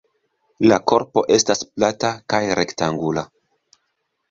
La 0.71 0.79
korpo 0.91 1.23
estas 1.35 1.61
plata 1.67 2.11
kaj 2.35 2.41
rektangula. 2.63 3.29